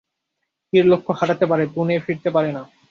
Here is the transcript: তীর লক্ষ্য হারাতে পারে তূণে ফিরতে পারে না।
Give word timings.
তীর 0.73 0.85
লক্ষ্য 0.91 1.11
হারাতে 1.19 1.45
পারে 1.45 1.63
তূণে 1.73 1.95
ফিরতে 2.05 2.29
পারে 2.35 2.49
না। 2.51 2.61